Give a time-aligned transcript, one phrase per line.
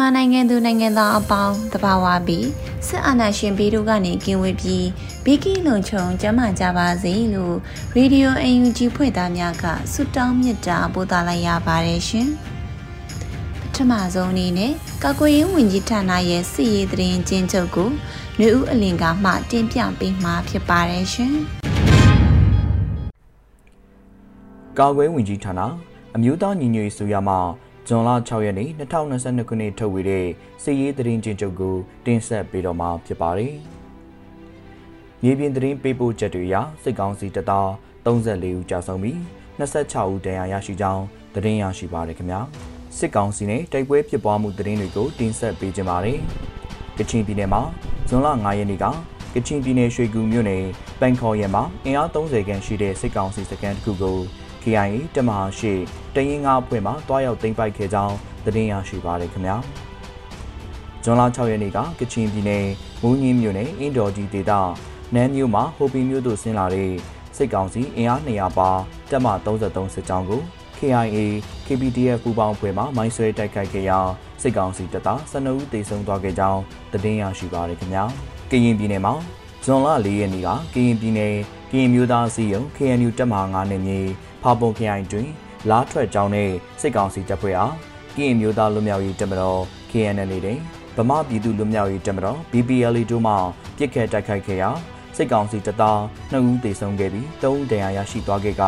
[0.00, 2.48] မြန်မာနိုင်ငံသူနိုင်ငံသားအပေါင်းတဘာဝပြီး
[2.86, 4.86] စစ်အာဏာရှင်ပြည်တို့ကနေကင်းဝေးပြီး
[5.24, 7.56] ဘီကီလုံခြုံကျမ်းမာကြပါစေလို့
[7.96, 12.28] ရေဒီယိုအန်ယူဂျီဖွဲ့သားများကဆုတောင်းမေတ္တာပို့သလိုက်ရပါတယ်ရှင်
[13.60, 14.72] ပထမဆုံးအနေနဲ့
[15.04, 17.90] ကာကွယ်ရေးဝန်ကြီးဌာနရဲ့စစ်ရေးသတင်းကျဉ်းချုပ်ကို
[18.38, 21.34] နှွေဦးအလင်ကမှတင်ပြပေးမှာဖြစ်ပါတယ်ရှင်
[24.78, 25.60] ကာကွယ်ဝင်ကြီးဌာန
[26.16, 27.36] အမျိုးသားညီညွတ်ရေးဆိုရမှ
[27.88, 30.26] ဇွန်လ6ရက်နေ့2022ခုနှစ်ထုတ်ဝေတဲ့
[30.62, 33.54] စစ်ရေးသတင်းကျဉ်းချုပ်ကိုတင်ဆက်ပေးတော့မှာဖြစ်ပါတယ်။
[35.22, 37.68] မြေပြင်သတင်းပေးပို့ချက်တွေအရစစ်ကောင်စီတပ်သား
[38.06, 39.16] 34ဦးကြာဆုံးပြီး
[39.58, 42.40] 26ဦးဒဏ်ရာရရှိကြောင်းသတင်းရရှိပါရခင်ဗျာ။
[42.96, 46.18] စစ်ကောင်စီနဲ့တိုက်ပွဲဖြစ်ပွားမှုသတင်းတွေကိုတင်ဆက်ပေးကြပါမယ်။
[46.98, 47.62] ကချင်ပြည်နယ်မှာ
[48.08, 48.86] ဇွန်လ9ရက်နေ့က
[49.34, 50.64] ကချင်ပြည်နယ်ရွှေကူမြို့နယ်
[51.00, 54.18] ပန်ခေါ်ရဲမှာအင်အား30ခန်းရှိတဲ့စစ်ကောင်စီစခန်းတစ်ခုကို
[54.62, 55.72] KIA တမဟာရှိ
[56.14, 59.56] တရင်ငါအဖွဲ့မှတွားရောက်သိမ်းပိုက်ခဲ့ကြောင်းသတင်းရရှိပါရခင်ဗျာ။
[61.04, 62.66] ဇွန်လ6ရက်နေ့ကကချင်ပြည်နယ်
[63.02, 64.52] မူးညင်းမြို့နယ်အင်းတော်ကြီးဒေသ
[65.14, 66.90] နန်းမြို့မှာဟိုပီမြို့သို့ဆင်းလာတဲ့
[67.36, 68.70] စစ်ကောင်စီအင်အား200ပါ
[69.10, 70.42] တပ်မ33စစ်ကြောင်းကို
[70.78, 71.18] KIA
[71.66, 73.98] KPDF ပူးပေါင်းအဖွဲ့မှမိုင်းဆွဲတိုက်ခိုက်ခဲ့ရာ
[74.42, 76.60] စစ်ကောင်စီတပ်သား12ဦးသေဆုံးသွားခဲ့ကြောင်း
[76.92, 78.04] သတင်းရရှိပါရခင်ဗျာ။
[78.50, 79.14] ကရင်ပြည်နယ်မှာ
[79.64, 81.34] ဇွန်လ4ရက်နေ့ကကရင်ပြည်နယ်
[81.70, 84.00] ကရင်မျိုးသားစီယုံ KNU တပ်မဟာ9နယ်မြေ
[84.42, 85.28] ဖာပုံခရိုင်တွင်
[85.70, 87.74] လားထွက်ကြောင်းနဲ့စစ်ကောင်စီတပ်ဖွဲ့အား
[88.16, 90.58] ကရင်မျိုးသားလူမျိုးရေးတပ်မတော် KNL တွင်
[90.96, 93.34] ဗမာပြည်သူလူမျိုးရေးတပ်မတော် BPL တို့မှ
[93.76, 94.70] ပြစ်ခတ်တိုက်ခိုက်ခဲ့ရာ
[95.16, 95.98] စစ်ကောင်စီတပ်သား
[96.32, 98.62] 2ဦးသေဆုံးခဲ့ပြီး3ဦးဒဏ်ရာရရှိသွားခဲ့က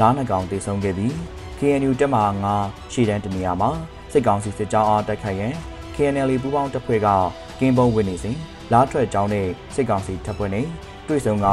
[0.00, 1.12] လားနှကောင်သေဆုံးခဲ့ပြီး
[1.58, 3.70] KNU တပ်မဟာ9ရှေ့တန်းတနေရာမှာ
[4.12, 5.54] စစ်ကောင်စီစစ်ကြောင်းအားတိုက်ခိုက်ရန်
[5.96, 7.08] KNL ပူးပေါင်းတပ်ဖွဲ့က
[7.60, 8.36] ကင်းပုံဝင်နေစဉ်
[8.72, 10.66] လားထွက်ကြောင်းနဲ့စစ်ကောင်စီတပ်ဖွဲ့နဲ့
[11.08, 11.46] တွေ့ဆုံက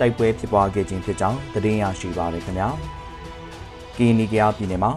[0.00, 2.70] တိုက်ပွဲဖြစ်ပွားခဲ့ခြင်းဖြစ်ကြောင်းသတင်းရရှိပါရခင်ဗျာ။
[3.98, 4.92] ကီနီကယာပြည်နယ်မှာ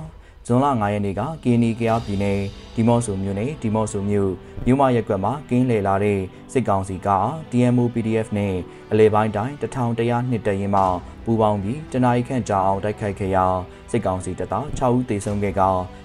[0.46, 2.40] ဇွန်လ9ရက်နေ့ကကီနီကယာပြည်နယ်
[2.76, 4.32] ဒီမော့ဆိုမြို့နယ်ဒီမော့ဆိုမြို့
[4.66, 6.20] မြို့မရက်ကွက်မှာကင်းလှည့်လာတဲ့
[6.54, 7.10] စစ်ကောင်စီက
[7.52, 8.56] DMO PDF နဲ့
[8.92, 10.84] အလဲပိုင်းတိုင်း1100နှစ်တရင်မှ
[11.26, 13.46] ပူးပေါင်းပြီးတနအီခန့်ကြာအောင်တိုက်ခိုက်ခဲ့ရာ
[13.92, 15.62] စစ်ကောင်စီတပ်သား6ဦးသေဆုံးခဲ့က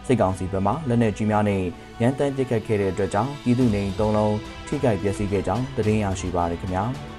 [0.06, 1.62] စစ်ကောင်စီဘက်မှလက်နက်ကြီးများနဲ့
[2.00, 6.86] ရန်တမ်းပစ်ခတ်ခဲ့တဲ့အတွက်ကြောင့်ပြည်သူနေ3လုံးထိခိုက်ပျက်စီးခဲ့ကြောင်းသတင်းရရှိပါရခင်ဗျာ။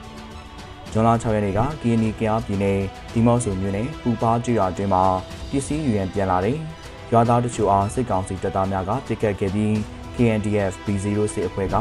[0.97, 2.79] ဇွန်လ6ရက်နေ့ကကီနီကယာပြည်နယ်
[3.13, 5.03] ဒီမော့ဆိုမြို့နယ်ပူပါကျွာအတွင်းမှာ
[5.49, 6.57] ပစ္စည်းယူရန်ပြန်လာတဲ့
[7.11, 9.75] ရွာသားတချို့အားစစ်ကောင်စီတပ်သားများကပစ်ခတ်ခဲ့ပြီး
[10.17, 11.75] KNDF B0 စစ်အဖွဲ့က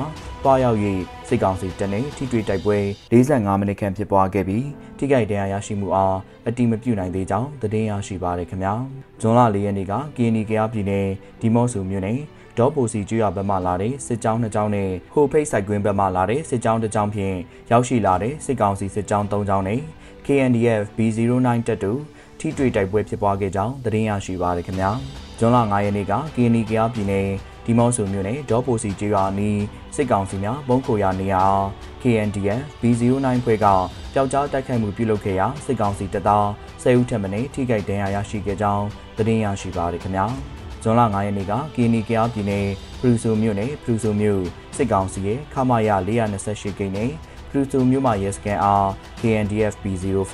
[0.45, 0.79] တွားရောက်၍
[1.29, 2.79] စစ်ကောင်စီတပ်နဲ့ထိတွေ့တိုက်ပွဲ
[3.13, 4.67] 45မိနစ်ခန့်ဖြစ်ပွားခဲ့ပြီး
[4.99, 6.17] ထိခိုက်ဒဏ်ရာရရှိမှုအား
[6.49, 8.75] အတိမပြုနိုင်သေးကြောင်းသတင်းရရှိပါရခင်ဗျာ။
[9.21, 11.07] ဇွန်လ၄ရက်နေ့ကကီနီကယာပြည်နယ်
[11.41, 12.19] ဒီမော့ဆိုမြို့နယ်
[12.59, 17.37] ဒေါ်ပိုစီကျွရဘက်မှလာတဲ့စစ်ကြောင်းနှစ်ကြောင်းနဲ့ဟိုဖိတ်ဆိုင်ကွင်းဘက်မှလာတဲ့စစ်ကြောင်းတစ်ကြောင်းဖြင့်
[17.71, 19.81] ရောက်ရှိလာတဲ့စစ်ကောင်စီစစ်ကြောင်း၃ကြောင်းနဲ့
[20.27, 22.01] KNDF B09 တပ်တို့
[22.39, 24.91] ထိတွေ့တိုက်ပွဲဖြစ်ပွားခဲ့ကြောင်းသတင်းရရှိပါရခင်ဗျာ။
[25.39, 27.29] ဇွန်လ9ရက်နေ့ကကီနီကယာပြည်နယ်
[27.65, 29.63] ဒီမော့ဆိုမြို့နယ်ဒေါ်ပိုစီကျွရနီး
[29.97, 31.45] စစ်ကောင်စီများဘုံခိုရာနေရာ
[32.03, 33.67] KNDF B09 ဖွဲ့က
[34.15, 36.47] ပျောက်ကြားတိုက်ခိုက်မှုပြုလုပ်ခဲ့ရာစစ်ကောင်စီတပ်သား
[36.83, 38.87] 10ဦးထပ်မံထိခိုက်ဒဏ်ရာရရှိခဲ့ကြောင်း
[39.17, 40.27] သတင်းရရှိပါရခင်ဗျာ။
[40.83, 42.67] ဇွန်လ9ရက်နေ့ကကီနီကယားပြည်နယ်
[43.01, 44.43] ပရူဆိုမြို့နယ်ပရူဆိုမြို့
[44.77, 45.91] စစ်ကောင်စီရဲ့ခမာယ
[46.39, 47.11] 428ကိန်းနဲ့
[47.51, 48.87] ပရူဆိုမြို့မှာရဲစခန်းအား
[49.21, 50.33] KNDF B04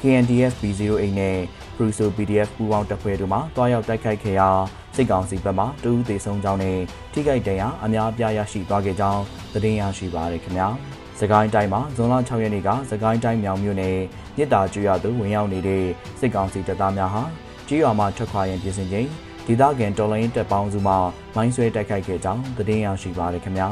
[0.00, 1.38] KNDF B08 နဲ့
[1.76, 4.50] ပရူဆို PDF ပူးပေါင်းတပ်ဖွဲ့တို့မှတွားရောက်တိုက်ခိုက်ခဲ့ရာ
[4.96, 6.78] စစ်ကောင်စီဘက်မှတူးသေးဆုံးကြောင်းနဲ့
[7.12, 10.68] ထိခိုက်ဒဏ်ရာအများအပြားရရှိသွားခဲ့ကြောင်းသတင်းရရှိပါရခင်ဗျာ။
[11.20, 13.98] စကိုင်းတိုင်းမှာဇွန်လ6ရက်နေ့ကစကိုင်းတိုင်းမြောင်မြို့နယ်
[14.36, 15.84] မြစ်တာကျွရသူဝင်ရောက်နေတဲ့
[16.20, 17.22] စစ်ကောင်စီတပ်သားများဟာ
[17.68, 19.08] ကြေးရွာမှာထွက်ခွာရန်ပြင်ဆင်ချိန်
[19.46, 20.94] ဒေသခံတော်လိုင်းတပ်ပေါင်းစုမှ
[21.34, 23.68] မိုင်းဆွဲတိုက်ခိုက်ခဲ့ကြောင်းသတင်းရရှိပါရခင်ဗျာ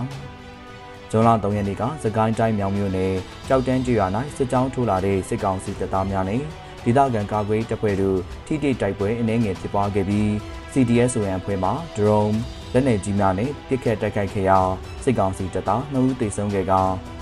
[1.10, 3.14] ဇွန်လ3ရက်နေ့ကစကိုင်းတိုင်းမြောင်မြို့နယ်
[3.48, 6.42] ကြောက်တန်းကျွာ၌စစ်ကြောင်းထိုးလာတဲ့စစ်ကောင်စီတပ်သားများနဲ့
[6.84, 10.30] ဒေသခံကာကွယ်တပ်ဖွဲ့တို့ထိတိတိုက်ပွဲအနည်းငယ်ဖြစ်ပွားခဲ့ပြီး
[10.72, 12.36] CDSON အဖွဲ့မှ drone
[12.72, 14.58] လက်နက်ကြီးများနဲ့ပစ်ခတ်တိုက်ခိုက်ခဲ့ရာ
[15.04, 16.72] စစ်ကောင်စီတပ်သား2ဦးသေဆုံးခဲ့က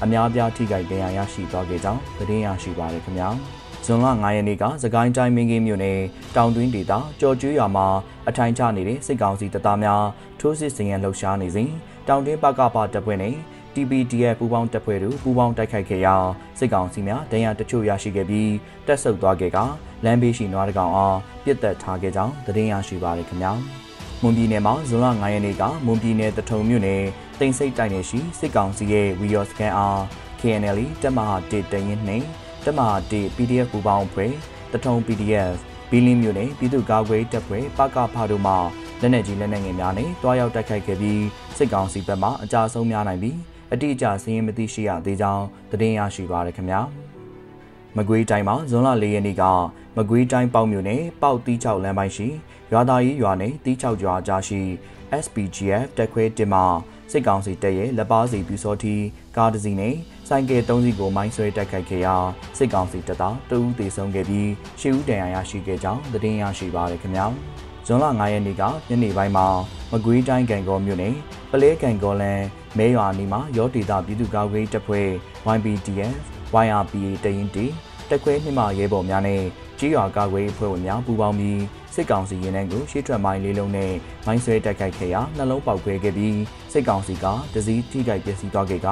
[0.03, 3.29] အများပြားထိခိုက်ဒဏ်ရာရရှိသွားခဲ့ကြောင်းသတင်းရရှိပါရခင်ဗျာ
[3.85, 5.99] ဇွန်လ9ရက်နေ့ကစကိုင်းတိုင်းမင်းကင်းမြို့နယ်
[6.37, 7.87] တောင်တွင်းဒေသကြော်ကျွေးရွာမှာ
[8.29, 10.05] အထိုင်ချနေတဲ့စစ်ကောင်စီတပ်သားများ
[10.41, 11.71] ထိုးစစ်ဆင်ရန်လှုပ်ရှားနေစဉ်
[12.09, 13.35] တောင်တွင်းပကပတပ်ဖွဲ့နဲ့
[13.75, 16.17] TPDF ပူးပေါင်းတပ်ဖွဲ့တို့ပူးပေါင်းတိုက်ခိုက်ခဲ့ရာ
[16.59, 18.53] စစ်ကောင်စီများဒဏ်ရာတချို့ရရှိခဲ့ပြီး
[18.87, 19.59] တက်ဆုပ်သွားခဲ့က
[20.05, 23.53] လမ်းဘေးရှိနွားတကောင်အားပြစ်တက်ထားခဲ့ကြောင်းသတင်းရရှိပါရခင်ဗျာ
[24.23, 27.03] မွန်ပြည်နယ်မှာဇွန်လ9ရက်နေ့ကမွန်ပြည်နယ်တထုံမြို့နယ်
[27.39, 30.01] တိန်စိတ်တိုက်နယ်ရှိစစ်ကောင်စီရဲ့ဝီယော့စကန်အား
[30.41, 32.25] KNL တပ်မဟာ1တရင်နှင့်
[32.65, 34.33] တပ်မဟာ1 PDF ပူးပေါင်းအဖွဲ့
[34.73, 35.55] တထုံ PDF
[35.91, 38.55] ဘီလင်းမြို့နယ်ပြည်သူ့ကာကွယ်တပ်ဖွဲ့ပကဖာတို့မှ
[39.01, 41.23] လက်နက်ကြီးလက်နက်ငယ်များနဲ့တွားရောက်တိုက်ခိုက်ခဲ့ပြီး
[41.57, 43.37] စစ်ကောင်စီဘက်မှအကြဆုံးများနိုင်ပြီး
[43.73, 46.81] အတိအကျစည်ရင်မသိရှိရသေးကြောင်းသတင်းရရှိပါရခင်ဗျာ
[47.97, 49.43] မကွေးတိုင်းမှာဇွန်လ၄ရက်နေ့က
[49.97, 52.29] မကွေးတိုင်းပေါက်မြို့နယ်ပေါက်တီးချောက်လမ်းပိုင်းရှိ
[52.73, 54.61] ရွာသားကြီးရွာနယ်တီးချောက်ကျွာကြားရှိ
[55.25, 56.61] SPGF တက်ခွဲတင်မှ
[57.13, 58.95] စစ်ကောင်စီတပ်ရဲ့လက်ပါစီပြူစောတီ
[59.37, 59.95] ကားတစ်စီးနဲ့
[60.29, 62.17] ဆိုင်ကယ်၃စီးကိုမိုင်းဆွဲတိုက်ခိုက်ခဲ့ရာ
[62.59, 64.51] စစ်ကောင်စီတပ်သားတဦးသေဆုံးခဲ့ပြီး
[64.81, 67.27] ရှစ်ဦးဒဏ်ရာရရှိခဲ့ကြောင်းသတင်းရရှိပါရခင်ဗျာ
[67.87, 69.47] ဇွန်လ9ရက်နေ့ကညနေပိုင်းမှာ
[69.93, 71.15] မကွေးတိုင်းကံကောမြို့နယ်
[71.51, 72.41] ပလဲကံကောလန်
[72.79, 75.09] မဲရွာနီမှာရောဒေတာပြည်သူ့ကာကွယ်တပ်ဖွဲ့
[75.55, 76.15] YPDF
[76.65, 77.67] YRPA တရင်တီ
[78.09, 79.43] တက်ခွဲနှိမရဲဘော်များနဲ့
[79.79, 81.61] ကြီးရွာကာကွယ်အဖွဲ့ဝင်များပူးပေါင်းပြီး
[81.95, 83.93] စစ်ကောင်စီရင်နှန်းကိုရှေ့ထွက်မိုင်းလေးလုံးနဲ့
[84.27, 86.39] မိုင်းဆွဲတိုက်ခိုက်ခဲ့ရာနှလုံးပေါက်ကွဲခဲ့ပြီး
[86.73, 88.89] စစ်ကောင်စီကဒစည်းထိခိုက်ပျက်စီးသွားခဲ့က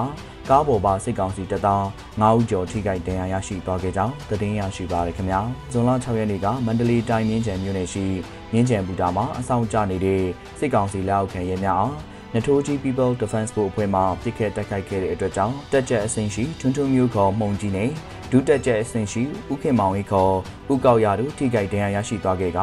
[0.51, 1.85] ကားပေါ်ပါစစ်ကောင်စီတပ်သား
[2.21, 5.41] 9ဦးကျော်ထိခိုက်ဒဏ်ရာရရှိသွားခဲ့ကြောင်းသတင်းရရှိပါရခင်ဗျာ
[5.73, 8.05] ဇွန်လ6ရက်နေ့ကမန္တလေးတိုင်းမြင်းချံမြို့နယ်ရှိ
[8.53, 10.23] မြင်းချံဘူတာမှာအဆောင်ကျနေတဲ့
[10.59, 17.91] စစ်ကောင်စီလက်အောက်ခံရဲများအား နထိုးကြီး People Defense ဘုတ်အဖွဲ့မှပြစ်ခတ်တိုက်ခိုက်ခဲ့တဲ့အတွက်ကြောင့်တက်ကြက်အဆင့်ရှိထွန်းထွန်းမျိုးခေါ်မှုံကြီးနဲ့
[18.31, 19.23] ဒုတက်ကြက်အဆင့်ရှိ
[19.53, 20.35] ဥခင်မောင်ဝေခေါ်
[20.73, 22.59] ဥကောက်ရတို့ထိခိုက်ဒဏ်ရာရရှိသွားခဲ့က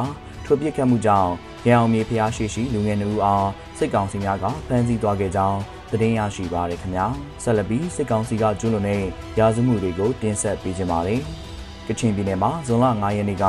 [0.46, 1.32] ထိုပြစ်ခတ်မှုကြောင့်
[1.68, 3.48] ရန်အောင်မြေဖျားရှိရှိလူငယ်နှူအား
[3.78, 5.60] စစ်ကောင်စီများကဖမ်းဆီးသွားခဲ့ကြောင်း
[5.92, 7.08] သတင်းရရှိပါရခင်ဗျာ
[7.44, 9.04] ဆက်လက်ပြီးစစ်ကောင်စီကကျူးလွန်တဲ့
[9.40, 11.22] ရာဇမှုတွေကိုတင်ဆက်ပေးကြပါမယ်
[11.88, 13.46] ကချင်ပြည်နယ်မှာဇွန်လ9ရက်နေ့က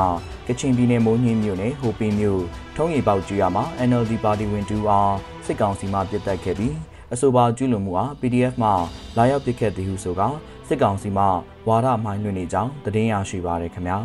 [0.47, 2.43] ကချင်ပြည်နယ်မိုးညင်းမြို့နယ်ဟိုပင်းမြို့
[2.77, 5.15] ထုံးရီပေါကျူရမှာ NLD ပါတီဝင်တူအား
[5.47, 6.75] စစ်ကောင်စီမှပြစ်တက်ခဲ့ပြီး
[7.13, 8.71] အဆိုပါကျူးလွန်မှုအား PDF မှ
[9.17, 10.23] လာရောက်ပစ်ခတ်သည်ဟုဆိုက
[10.69, 11.25] စစ်ကောင်စီမှ
[11.69, 13.99] ဝါဒမှိုင်းလွှင့်နေကြောင်းသတင်းရရှိပါရခင်ဗျာ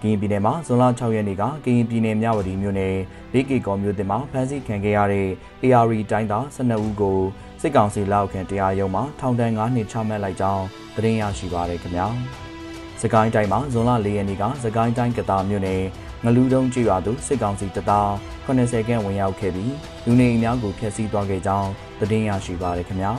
[0.00, 2.96] ကရင်ပြည်နယ်မှာဇွန်လ6ရက်နေ့ကကရင်ပြည်နယ်မြဝတီမြို့နယ်
[3.32, 5.28] လေးကေကော်မြို့တင်မှာဖမ်းဆီးခံခဲ့ရတဲ့
[5.62, 7.18] AR တိုင်းသား12ဦးကို
[7.60, 10.64] စစ်ကောင်စီလက်အောက်ခံတရားရုံးမှာထောင်ဒဏ်9နှစ်ချမှတ်လိုက်ကြောင်း
[10.96, 12.08] သတင်းရရှိပါရခင်ဗျာ
[13.02, 15.82] စကိုင်းတိုင်းမှာဇွန်လ4ရက်နေ့ကစကိုင်းတိုင်းကတာမြို့နယ်
[16.24, 18.08] ငလူတုံးကျွော်သူစစ်ကောင်စီတပ်သား
[18.46, 19.74] 80ခန့်ဝင်ရောက်ခဲ့ပြီး
[20.06, 21.70] လူနေအိမ်များကိုဖျက်ဆီးသွားခဲ့ကြောင်း
[22.00, 23.12] သတင်းရရှိပါရခင်ဗျာ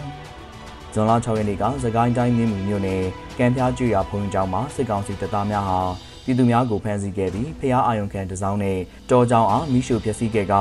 [0.94, 3.04] ဇွန်လ6ရက်နေ့ကစကိုင်းတိုင်းမြင်းမူမြို့နယ်
[3.40, 5.80] ကံပြားကျွော်ဘုံကျောင်းမှာစစ်ကောင်စီတပ်သားများဟာ
[6.26, 8.78] ပြည်သူများကိုဖမ်းဆီးခဲ့ပြီးဖျားအာယုံခံတစောင်းနဲ့
[9.12, 10.54] တော်ကြောင်အားမိရှုဖျက်ဆီးခဲ့က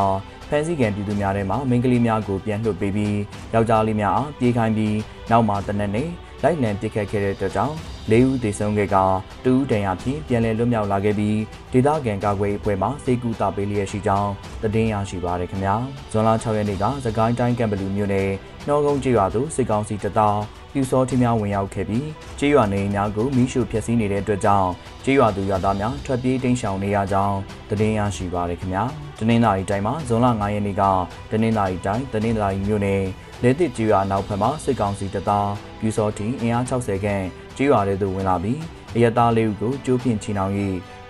[0.48, 3.18] ဖမ်းဆီးခံပြည်သူများထဲမှာမိန်းကလေးများကိုပြန်လွှတ်ပေးပြီး
[3.54, 4.96] ယောက်ျားလေးများအားပြေးခိုင်းပြီး
[5.30, 6.08] နောက်မှာတနက်နေ့
[6.42, 7.76] လိုက်လံပစ်ခတ်ခဲ့တဲ့အတွက်ကြောင့်
[8.10, 8.96] ၄ဦးသေဆုံးခဲ့က
[9.44, 11.38] တူဦးတန်ရာဖြင့်ပြန်လည်လွတ်မြောက်လာခဲ့ပြီး
[11.72, 14.32] ဒေသခံကာကွယ်အဖွဲ့မှစေကူတာပေးလျက်ရှိကြောင်း
[14.62, 15.76] သတင်းရရှိပါရခင်ဗျာ
[16.10, 18.28] ဇွန်လ6ရက်နေ့ကသကိုင်းတိုင်းကံပလူမြို့နယ်
[18.66, 20.38] နှောကုန်းကျေးရွာသို့စစ်ကောင်စီတပ်သား
[20.72, 22.08] ပြူစောထီများဝင်ရောက်ခဲ့ပြီး
[22.38, 24.70] ကျေးရွာနေများကိုမိရှုဖျက်ဆီးနေတဲ့အတွက်ကြောင့်
[25.04, 27.36] ကျေးရွာသူရွာသားများထွက်ပြေးတိမ်းရှောင်နေရကြောင်း
[27.70, 28.84] သတင်းရရှိပါရခင်ဗျာ
[29.18, 30.82] တနင်္လာရီတိုင်းမှာဇွန်လ9ရက်နေ့က
[31.30, 33.02] တနင်္လာရီတိုင်းတနင်္လာရီမြို့နယ်
[33.42, 35.50] လေတစ်ကျေးရွာနောက်ဘက်မှာစစ်ကောင်စီတပ်သား
[35.80, 37.24] ပြူစောထီအင်အား60ခန့်
[37.56, 38.58] ကျေးရွာထဲသို့ဝင်လာပြီး
[38.94, 40.52] အရသားလေးဦးကိုကျိုးဖြင့်ချီနှောင်၍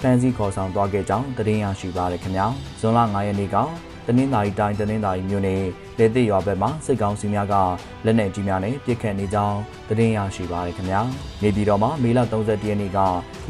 [0.00, 2.46] ဖမ်းဆီးခေါ်ဆောင်သွားခဲ့ကြောင်းသတင်းရရှိပါရခင်ဗျာ
[2.80, 3.56] ဇွန်လ9ရက်နေ့က
[4.06, 5.62] တနင်္သာရီတိုင်းတနင်္သာရီမြို့နယ်
[5.98, 7.54] လေသစ်ရွာဘက်မှာစစ်ကောင်စီများက
[8.04, 11.00] လက်နက်ကြီးများနဲ့ပစ်ခတ်နေကြောင်းသတင်းရရှိပါရခင်ဗျာ
[11.42, 12.98] နေပြည်တော်မှာမေလ31ရက်နေ့က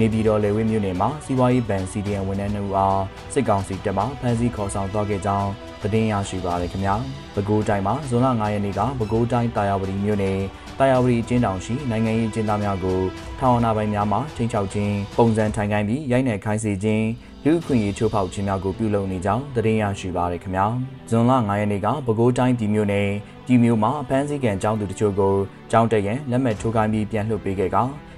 [0.00, 3.02] နေပြည်တော်လေဝင်းမြို့နယ်မှာစီးပွားရေးဘဏ် CDN ဝန်ထမ်းတို့အား
[3.34, 5.50] စစ်ကောင်စီတပ်မှဖမ်းဆီးခေါ်ဆောင်သွားခဲ့ကြောင်း
[5.82, 6.94] သတင်းရရှိပါရခင်ဗျာ
[7.34, 10.38] ပဲခူးတိုင်းမှာဇွန်လ9ရက်နေ့ကပဲခူးတိုင်းတာယာဝတီမြို့နယ်
[10.78, 13.00] တာယာဝတီအကျဉ်းတောင်ရှိနိုင်ငံရေးအကျဉ်းသားများကို
[13.40, 17.04] ထောင်အနာပိုင်များမှချင်းချောက်ခြင်းပုံစံထိုင်ခိုင်းပြီးရိုက်နှက်ခိုင်းစေခြင်း
[17.46, 20.66] လူခွင့်ရေးချိုးဖောက်ခြင်းများကိုပြုလုပ်နေကြောင်းသတင်းရရှိပါရခင်ဗျာ
[21.10, 23.08] ဇွန်လ9ရက်နေ့ကပဲခူးတိုင်းပြည်မြို့နယ်
[23.46, 25.34] ပြည်မြို့မှာအဖမ်းဆီးခံကျောင်းသူတချို့ကို
[25.70, 27.76] ကျောင်းတက်ရန်လက်မှတ်ထိုးခိုင်းပြီးပြန်လွှတ်ပေးခဲ့က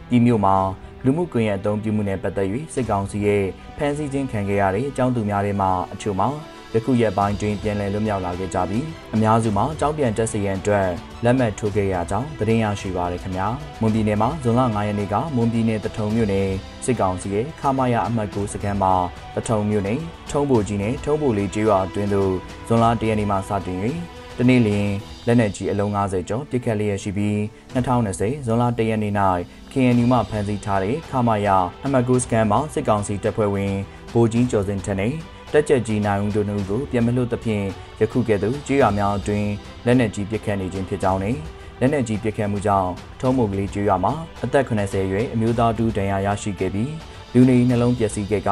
[0.09, 0.57] ပြည်မြို့မှာ
[1.05, 3.45] လူမှုကွန်ရက်အသုံးပြုမှုနဲ့ပတ်သက်၍စစ်ကောင်စီရဲ့
[3.77, 6.29] ဖမ်းဆီးခြင်းခံခဲ့ရတဲ့အကြောင်းသူများတွေမှာအချို့မှာ
[6.75, 10.89] ယခုရက်ပိုင်းတွင်ပြန်လည်လွတ်မြောက်လာခဲ့ကြပြီးအများစုမှာကြောင်းပြန်တက်စီရန်အတွက်
[11.25, 13.47] လက်မှတ်ထိုးခဲ့ရကြောင်းသတင်းရရှိပါရခင်ဗျာ
[13.81, 16.49] မွန်ပြည်နယ်မှာဇွန်လ9ရက်နေ့ကမွန်ပြည်နယ်တထုံမြို့နယ်
[16.85, 18.95] စစ်ကောင်စီရဲ့ခမာယာအမှတ်9စခန်းမှာ
[19.35, 19.99] တထုံမြို့နယ်
[20.31, 22.33] ထုံးဘိုကြီးနဲ့ထုံးဘိုလေးကျေးရွာအတွင်းသို့
[22.67, 23.79] ဇွန်လ10ရက်နေ့မှစတင်၍
[24.39, 24.89] တနေ့လျင်
[25.27, 27.37] လက်နက်ကြီးအလုံး90ကျော်ပစ်ခတ်လျက်ရှိပြီး
[27.75, 29.13] 2020ဇွန်လ1ရက်နေ့၌
[29.73, 33.75] KNU မှဖမ်းဆီးထားတဲ့ခမာယာအမတ်ကူစကန်မှာစစ်ကောင်စီတပ်ဖွဲ့ဝင်
[34.13, 35.15] ဗိုလ်ကြီးကျော်စင်ထက်နဲ့
[35.53, 37.65] တက်ကြကြီးနိုင်ဦးတို့နှုတ်ကိုပြန်မလွတ်သဖြင့်
[38.01, 39.51] ယခုကဲ့သို့ကြေးရွာများအတွင်း
[39.87, 41.37] လက်နက်ကြီးပစ်ခတ်နေခြင်းဖြစ်ကြောင်းနဲ့
[41.81, 44.13] လက်နက်ကြီးပစ်ခတ်မှုကြောင့်ထုံးမုတ်ကလေးကြေးရွာမှာ
[44.45, 46.93] အသက်80အရွယ်အမျိုးသားတူဒဏ်ရာရရှိခဲ့ပြီး
[47.35, 48.51] လူနေနှလုံးပျက်စီးခဲ့က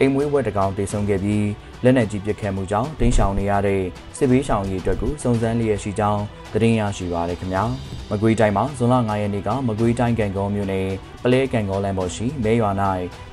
[0.00, 1.46] အိမ်မွေးဝက်တကောင်တေဆုံးခဲ့ပြီး
[1.84, 3.82] လက်နက်ကြီးပစ်ခတ်မှုကြောင့်တင်းရှောင်နေရတဲ့
[4.16, 6.22] စစ်ဘေးရှောင်ရေးအတွက်ကိုစုံစမ်းလျက်ရှိကြောင်း
[6.52, 7.64] သတင်းရရှိပါရခင်ဗျာ
[8.10, 10.88] မကွေးတိုင်းမှာဇွန်လ9ရက်နေ့ကမကွေးတိုင်းကံကောမြို့နယ်
[11.22, 12.70] ပလဲကံကောလမ်းပေါ်ရှိမဲရွာ၌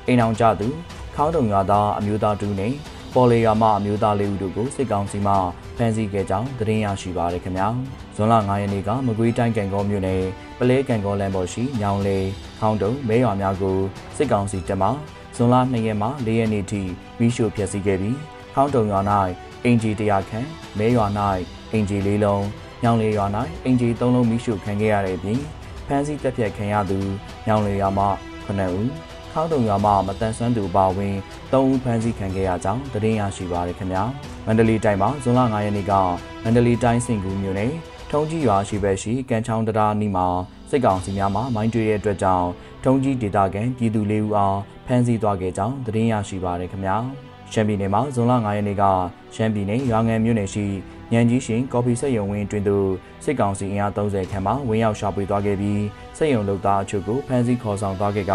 [0.07, 0.67] အိမ်အောင်ကျသူ
[1.15, 2.73] ခေါင်းတုံရွာသားအမျိုးသားတူနဲ့
[3.13, 5.33] ပေါ်လေရွာမှအမျိုးသားလေးဦးတို့ကိုစစ်ကောင်စီမှ
[5.77, 7.67] ဖမ်းဆီးခဲ့ကြောင်းသတင်းရရှိပါရခင်ဗျာ
[8.15, 10.23] ဇွန်လ9ရက်နေ့ကမကွေးတိုင်းကံကောမြို့နယ်
[10.59, 12.17] ပလဲကံကောလမ်းပေါ်ရှိညောင်လေ
[12.59, 13.77] ခေါင်းတုံမဲရွာများကို
[14.17, 14.89] စစ်ကောင်စီတပ်မှ
[15.35, 16.81] ဇွန်လ2ရက်မှ4ရက်နေ့ထိ
[17.19, 18.17] မိရှို့ဖျက်ဆီးခဲ့ပြီး
[18.53, 19.01] ခေါင်းတုံရွာ၌
[19.65, 20.47] အင်ဂျီ100ခန့်
[20.77, 21.05] မဲရွာ၌
[21.73, 22.45] အင်ဂျီ၄လုံး
[22.83, 23.25] ညောင်လေရွာ၌
[23.65, 25.39] အင်ဂျီ3လုံးမိရှို့ခံခဲ့ရတဲ့အပြင်
[25.87, 26.99] ဖမ်းဆီးတပ်ဖြတ်ခံရသူ
[27.47, 28.05] ညောင်လေရွာမှ
[28.45, 31.15] 9ဦး ခေါင်းတုံရွာမှမတန်ဆွမ်းသူပါဝင်
[31.51, 34.03] 3ဦးဖမ်းဆီးခံခဲ့ရကြောင်းသတင်းရရှိပါရခင်ဗျာ
[34.45, 35.93] မန္တလေးတိုင်းမှာဇွန်လ9ရက်နေ့က
[36.43, 37.71] မန္တလေးတိုင်းစင်ကူမြို့နယ်
[38.11, 40.27] ထုံးကြီးရွာရှိဘက်ရှိကံချောင်းတရားနီးမှာ
[40.69, 42.47] စစ်ကောင်စီများမှမိုင်းတွေ့တဲ့အတွက်ကြောင့်
[42.83, 46.97] ထုံးကြီးဒေသခံပြည်သူလေးဦးအားဖမ်းဆီးသွားခဲ့ကြောင်းသတင်းရရှိပါရခင်ဗျာ
[47.51, 48.83] ရှမ်းပြည်နယ်မှာဇွန်လ9ရက်နေ့က
[49.35, 50.65] ရှမ်းပြည်နယ်ရွာငံမြို့နယ်ရှိ
[51.13, 52.89] ညံကြီးရှင်ကော်ဖီစက်ရုံဝင်းတွင်သို့
[53.23, 55.83] စစ်ကောင်စီအင်အား30ခန့်မှဝင်ရောက်ရှာဖွေသွားခဲ့ပြီး
[56.17, 58.33] စက်ရုံလုပ်သားအချို့ကိုဖမ်းဆီးခေါ်ဆောင်သွားခဲ့က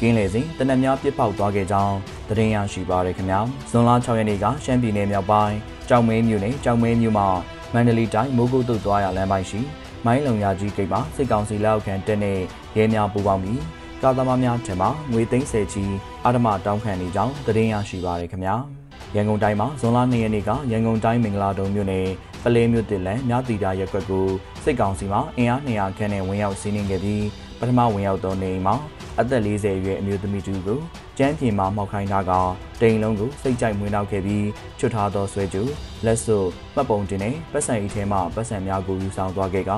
[0.00, 1.96] ကင်းလေစဉ်တနက်များပစ်ပေါက်သွားခဲ့ကြောင်း
[2.28, 3.40] သတင်းရရှိပါရခင်ဗျာ
[3.70, 5.56] ဇွန်လ6ရက်နေ့ကရှမ်းပြည်နယ်မြောက်ပိုင်း
[5.88, 7.28] ကြောင်မဲမြို့နယ်ကြောင်မဲမြို့မှာ
[7.72, 9.60] မန္တလေးတိုင်းမိုးကုတ်သို့သွားရလမ်းပိုင်းရှိ
[10.04, 12.38] မိုင်းလုံရကြီးဂိတ်မှာစစ်ကောင်စီလက်အောက်ခံတပ်နဲ့
[12.76, 13.62] ရဲများပူးပေါင်းပြီး
[14.02, 15.84] ကာသမားများထံမှငွေသိန်း10ချီ
[16.24, 18.75] အာဓမတောင်းခံနေကြောင်းသတင်းရရှိပါရခင်ဗျာ
[19.16, 22.06] ရန်ကုန်တိုင်းမှာဇွန်လ2ရက်နေ့ကရန်ကုန်တိုင်းမင်္ဂလာတုံမြို့နယ်
[22.42, 24.26] ပလဲမြို့တစ်လန်မြတီတာရက်ကွက်ကို
[24.64, 27.24] စစ်ကောင်စီမှအင်အား200ခန့်နဲ့ဝင်ရောက်စီးနင်းခဲ့ပြီး
[27.58, 28.74] ပထမဝင်ရောက်သောနေအိမ်မှာ
[29.20, 30.80] အသက်40အရွယ်အမျိုးသမီးတူကို
[31.18, 32.32] ကျန်းပြင်မှာမှောက်ခိုင်းထားက
[32.80, 34.46] တိမ်လုံးကိုစိတ်ကြိုက်မွေးနှောက်ခဲ့ပြီး
[34.78, 35.62] ချွတ်ထားသောဆွဲကျူ
[36.04, 39.72] လက်စွပ်မှတ်ပုံတင်နဲ့ပတ်စံအိတ်ထဲမှပတ်စံများကိုယူဆောင်သွားခဲ့က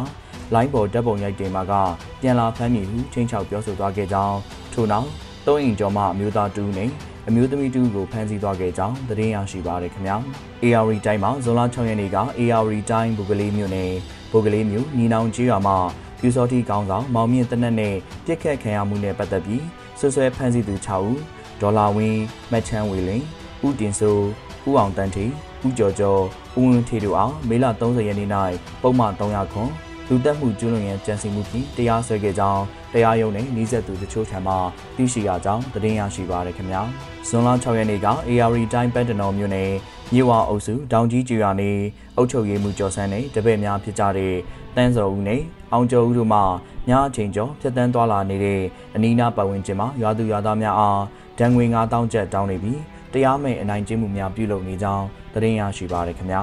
[0.55, 1.73] လိုင်းပေါ်တပ်ပုံရိုက်တင်မှာက
[2.21, 4.37] ပြန်လာဖမ်းမိဟုချင်းချောက်ပြောဆိုသွားခဲ့ကြောင်း
[4.75, 5.09] ထို့နောက်
[5.47, 6.91] သုံးအိမ်ကျော်မှအမျိုးသားတူနဲ့
[7.31, 10.17] အမျိုးသမီးတူကိုဖမ်းဆီးသွားခဲ့ကြောင်းသတင်းရရှိပါရခင်ဗျာ
[10.63, 13.93] AR တိုင်းမှာဇွန်လ6ရက်နေ့က AR တိုင်းဘုကလေးမြို့နယ်
[14.33, 15.77] ဘုကလေးမြို့ညီနောင်ကြီးရွာမှာ
[16.21, 19.65] ပြူစောတိကောင်းဆောင်မောင်မြင့်တနက်နဲ့ပြစ်ခတ်ခံရမှုနဲ့ပတ်သက်ပြီး
[19.99, 21.19] ဆွဆွဲဖမ်းဆီးသူ6ဦး
[21.61, 23.23] ဒေါ်လာဝင်းမတ်ချမ်းဝေလင်
[23.67, 24.25] ဦးတင်စိုး
[24.69, 25.27] ဦးအောင်တန်းထီ
[25.65, 26.23] ဦးကျော်ကျော်
[26.59, 28.29] ဦးဝင်းထေတို့အားမေလ30ရက်နေ့၌
[28.83, 29.71] ပုံမှန်300ခွန်
[30.11, 32.63] လူတက်မှုကျွလွန်ရန်ကြံစည်မှုဖြင့်တရားစွဲခဲ့ကြောင်း
[32.93, 34.55] တရားရုံးနဲ့နှီးဆက်သူတချို့ထံမှ
[34.97, 36.83] သိရှိရကြောင်းသတင်းရရှိပါရခင်ဗျာ
[37.29, 39.71] ဇွန်လ6ရက်နေ့က AR တိုင်းပတ်တနော်မြို့နယ်
[40.13, 41.71] မြေဝအုပ်စုတောင်ကြီးကျွာနေ
[42.17, 44.35] အုပ်ချုပ်ရေးမှုကျော်ဆန်းနဲ့တပည့်များဖြစ်ကြတဲ့
[44.77, 45.41] တန်းစော်ဦးနဲ့
[45.73, 46.41] အောင်ကျော်ဦးတို့မှ
[46.89, 48.61] ညအချိန်ကျော်ဖြတ်တန်းသွားလာနေတဲ့
[48.95, 51.03] အနီးနားပတ်ဝန်းကျင်မှာရွာသူရွာသားများအား
[51.39, 52.81] ဒဏ်ငွေ9000ကျပ်တောင်းနေပြီး
[53.13, 56.41] တရားမဲ့အနိုင်ကျင့်မှုများပြုလုပ်နေကြောင်းသတင်းရရှိပါရခင်ဗျာ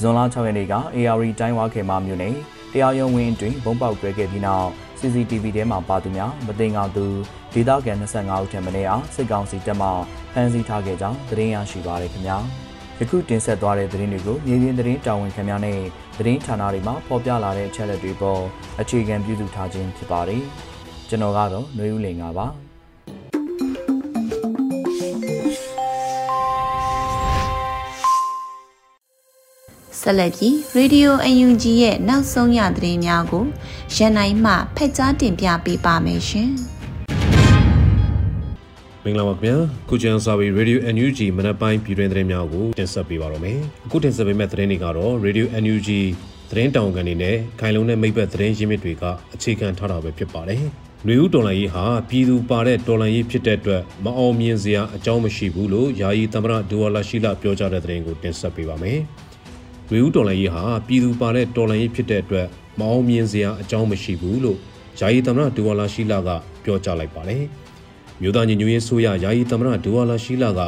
[0.00, 2.36] ဇွန်လ6ရက်နေ့က AR တိုင်းဝါခေမာမြို့နယ်
[2.72, 7.04] တရားရုံးဝင်းတွင်ဘုံပေါက်ကွဲခဲ့ပြီးနောက် CCTV ထဲမှာပါသူများမသိငောက်သူ
[7.54, 9.88] ဒေသခံ25ဦးထက်မနည်းအားစစ်ကောင်စီတပ်မှ
[10.32, 12.36] ဖမ်းဆီးထားခဲ့ကြောင်းသတင်းရရှိပါရခင်ဗျာ
[12.98, 15.78] ယခုတင်ဆက်သွားတဲ့သတင်းတွေကိုမြေပြင်သတင်းတာဝန်ခံများနဲ့
[16.18, 18.42] သတင်းဌာနတွေမှာဖော်ပြလာတဲ့အချက်အလက်တွေပေါ်
[18.80, 20.42] အခြေခံပြုစုထားခြင်းဖြစ်ပါတယ်
[21.08, 22.46] ကျွန်တော်ကတော့ຫນွေဦးလင်ပါ
[30.02, 33.44] ဆက်လက်ပြီး Radio UNG ရဲ့နောက်ဆုံးရသတင်းများကို
[33.94, 36.50] ရန်နိုင်မှဖက်ကြားတင်ပြပေးပါမယ်ရှင်။
[39.04, 39.56] မင်္ဂလာပါခင်ဗျာ
[39.88, 45.88] ခုချန်စာပေ Radio NUG မနက်ပိုင်းပြည်တွင်သတင်းများကိုတင်ဆက်ပေးပါတော့မယ်အခုတင်ဆက်ပေးမယ့်သတင်းတွေကတော့ Radio NUG
[46.50, 49.04] သတင်းတောင်ကန်တွေနဲ့ခိုင်လုံတဲ့မိဘသတင်းရင်းမြစ်တွေက
[49.34, 50.62] အခြေခံထားတာပဲဖြစ်ပါတယ်
[51.06, 59.00] နွေဦးတော်လှန်ရေးဟာပြည်သူပါတဲ့တော်လှန်ရေးဖြစ်တဲ့အတွက်မအောင်မြင်စရာအကြောင်းမရှိဘူးလို့ယာယီသမ္မတဒူဝါလာရှိလာပြောကြားတဲ့သတင်းကိုတင်ဆက်ပေးပါမယ်။
[59.90, 62.46] ဝေဦးတော်လှန်ရေးဟာပြည်သူပါတဲ့တော်လှန်ရေးဖြစ်တဲ့အတွက်
[62.78, 64.58] မအောင်မြင်စရာအကြောင်းမရှိဘူးလို့
[65.00, 66.28] ယာယီသမ္မတဒူဝါလာရှိလာက
[66.64, 67.44] ပြောကြားလိုက်ပါတယ်။
[68.20, 70.60] မြို့သားညီညွတ်ရေးဆိုရယာယီသမ္မတဒူဝါလာရှိလာက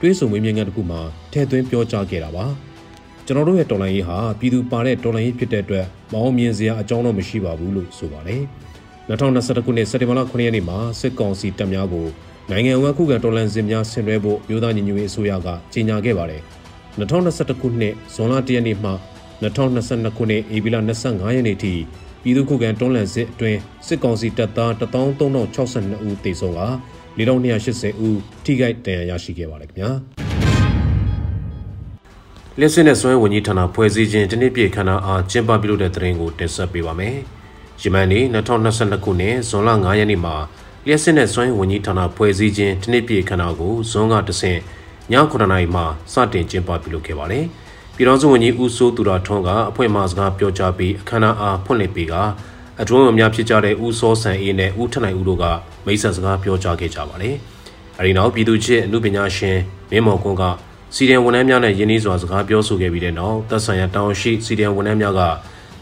[0.00, 1.00] တွေးဆုံမေးမြန်းခန်းတစ်ခုမှာ
[1.32, 2.46] ထည့်သွင်းပြောကြားခဲ့တာပါ။
[3.26, 8.42] ကျွန်တော်တို့ရဲ့တော်လှန်ရေးဟာပြည်သူပါတဲ့တော်လှန်ရေးဖြစ်တဲ့အတွက်မအောင်မြင်စရာအကြောင်းတော့မရှိပါဘူးလို့ဆိုပါတယ်။
[9.08, 12.06] 2021ခုနှစ်စက်တင်ဘာလ9ရက်နေ့မှာစစ်ကောင်စီတပ်များကို
[12.50, 16.42] နိုင်ငံဝက်ခုခံတော်လှန်စစ်များဆင်နွှဲဖို့မြို့သားညီညွတ်ရေးအစိုးရကကြေညာခဲ့ပါတယ်။
[16.98, 18.92] 2021ခုနှစ်ဇွန်လ1ရက်နေ့မှ
[19.42, 20.76] 2022ခုနှစ်ဧပြီလ
[21.06, 21.72] 25ရက်နေ့ထိ
[22.22, 26.62] ပြည်သူ့ခုခံတွန်းလှန်စစ်အတွင်းစစ်ကောင်စီတပ်သား13062ဦးသေဆုံးက
[27.18, 29.90] 4280ဦးထိခိုက်ဒဏ်ရာရရှိခဲ့ပါတယ်ခင်ဗျာ
[32.58, 37.16] လက်စစ်နဲ့စွမ်းဝန်ကြီးဌာနဖွဲ့စည်းခြင်းတနည်းပြည့်ခန္ဓာအားကျင်းပပြုလုပ်တဲ့သတင်းကိုတင်ဆက်ပေးပါမယ်။
[37.82, 40.36] ယမန်နေ့2022ခုနှစ်ဇွန်လ9ရက်နေ့မှာ
[40.86, 44.77] လျှက်စစ်နဲ့စွမ်းဝန်ကြီးဌာနဖွဲ့စည်းခြင်းတနည်းပြည့်ခန္ဓာကိုဇွန်ကတဆင့်ည
[45.12, 47.44] 9:00နာရီမှာစတင်ကျင်းပပြုလုပ်ခဲ့ပါတယ်။
[47.96, 52.14] ပြည်တော်စုဝန်ကြီးဦးစိုးသူရထွန်းကအဖွင့်မှာစကားပြောကြားပြီးအခမ်းအနားအားဖွင့်လှစ်ပြီးက
[52.80, 55.44] အထူးအများဖြစ်ကြတဲ့ဦးစောဆန်အေးနဲ့ဦးထနိုင်ဦးတို့က
[55.84, 57.34] မိတ်ဆက်စကားပြောကြားခဲ့ကြပါတယ်။
[57.98, 59.58] အဲဒီနောက်ပြည်သူ့ချစ်အမှုပညာရှင်
[59.90, 60.42] မင်းမော်ကွန်းက
[60.94, 65.22] စီဒီအမ်ဝန်ထမ်းများနဲ့ယင်းနှီးစွာစကားပြောဆိုခဲ့ပြီးတဲ့နောက်သက်ဆိုင်ရာတောင်ရှိစီဒီအမ်ဝန်ထမ်းများက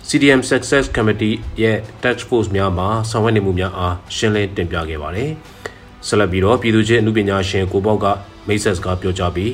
[0.09, 5.30] CDM Success Committee ရဲ့ Task Force များမှာဆောင်ရွက်နေမှုများအားရှင်းလင်းတင်ပြခဲ့ပါတယ်။
[6.06, 8.06] ဆက်လက်ပြီးတော့ပြည်သူ့ချင်းအမှုပညာရှင်ကိုပေါက်က
[8.46, 9.50] မိတ်ဆက်စကားပြောကြားပြီး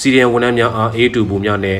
[0.00, 1.78] CDM ဝန်ထမ်းများအားအေးတူဘူးများနဲ့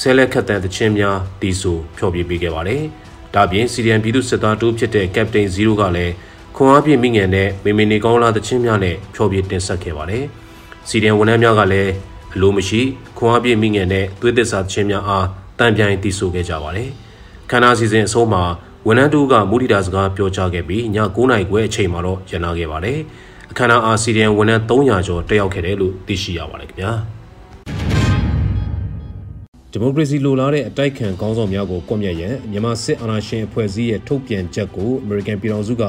[0.00, 2.82] ဆဲလက်ခတ်တန်တခြင်းများတီးဆိုဖျော်ပြပေးခဲ့ပါတယ်။
[3.34, 6.12] ဒါပြင် CDM ပြည်သူ့စစ်သားတူဖြစ်တဲ့ Captain Zero ကလည်း
[6.56, 10.24] ခွန်အားပြည့်မိငယ်နဲ့မေမေနေကောင်းလာတခြင်းများနဲ့ဖျော်ပြတင်ဆက်ခဲ့ပါတယ်။
[10.88, 11.90] CDM ဝန်ထမ်းများကလည်း
[12.34, 12.80] အလိုမရှိ
[13.18, 15.26] ခွန်အားပြည့်မိငယ်နဲ့သွေးသစ္စာခြင်းများအား
[15.58, 16.88] တံပြိုင်တီးဆိုခဲ့ကြပါတယ်။
[17.50, 18.42] ခန္ဓာစီစဉ်အဆုံးမှာ
[18.86, 20.84] ဝန်ထမ်းတို့ကမူတီတာစကားပြောကြားခဲ့ပြီးည
[21.16, 22.98] 9:00နာရီခွဲအချိန်မှာတော့ရန်နာခဲ့ပါတယ်။
[23.50, 26.92] အခမ်းအနားအားစီဒီယန်ဝန်ထမ်း300ကျော်တက်ရောက်ခဲ့တယ်လို့သိရှိရပါတယ်ခင်ဗျာ။
[29.70, 35.84] ဒီမိုကရေစီလိုလားတဲ့အတိုက်ခံကောင်းဆောင်များကိုကွပ်မျက်ရန်မြန်မာစစ်အာဏာရှင်အဖွဲ့အစည်းရဲ့ထုတ်ပြန်ချက်ကိုအမေရိကန်ပြည်ထောင်စုက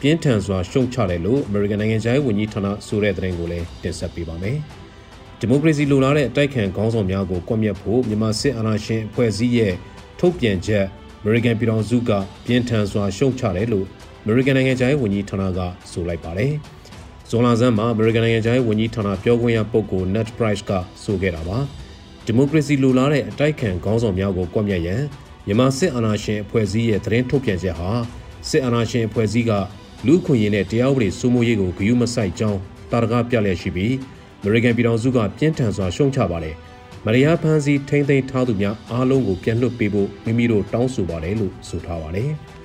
[0.00, 4.56] ပြင်းထန်စွာရှုံချတယ်လို့အမေရိကန်နိုင်ငံခြားရေးဝန်ကြီးဌာနဆိုတဲ့သတင်းကိုလည်းတင်ဆက်ပေးပါမယ်။
[5.40, 9.74] ဒီမိုကရေစီလိုလားတဲ့အတိုက်ခံကောင်းဆောင်များကိုကွပ်မျက်ဖို့မြန်မာစစ်အာဏာရှင်အဖွဲ့အစည်းရဲ့
[10.20, 10.84] ထုတ်ပြန်ချက်
[11.20, 12.10] အမေရိကန်ပြည်ထောင်စုက
[12.46, 13.86] ပြင်းထန်စွာရှုံချတယ်လို့
[14.22, 16.52] အမေရိကန်နိုင်ငံခြားရေးဝန်ကြီးဌာနကဆိုလိုက်ပါတယ်။
[17.34, 20.70] ဇွန်လဆန်းမှာအမေရိကန်နိုင်ငံခြားရေးဝန်ကြီးဌာနပြောခွင့်ရပုဂ္ဂိုလ် Ned Price က
[21.02, 21.58] ဆိုခဲ့တာပါ။
[22.26, 25.02] ဒီမိုကရေစီလိုလားတဲ့အတိုက်ခံခေါင်းဆောင်များကိုကွပ်မျက်ရန်
[25.46, 27.90] မြန်မာစစ်အာဏာရှင်အဖွဲ့အစည်းရဲ့သတင်းထုတ်ပြန်ချက်ဟာ
[28.48, 29.52] စစ်အာဏာရှင်အဖွဲ့အစည်းက
[30.06, 32.60] လူခွင့်ရင်းနဲ့တရားဥပဒေစိုးမိုးရေးကိုဂရုမစိုက်ကြောင်း
[32.90, 33.94] တာရကပြလျက်ရှိပြီး
[34.40, 36.54] အမေရိကန်ပြည်ထောင်စုကပြင်းထန်စွာရှုံချပါတယ်။
[37.06, 42.30] မရယာဖန်စီထိမ့်သိမ်းထားသူများအားလုံးကိုပြန်လွှတ်ပေးဖို့မိမိတို့တောင်းဆိုပါတယ်လို့ဆိုထားပါတယ်။